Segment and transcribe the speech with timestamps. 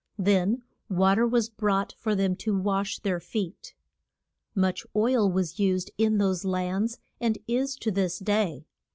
[0.17, 3.75] Then wa ter was brought for them to wash their feet.
[4.55, 8.65] Much oil was used in those lands, and is to this day.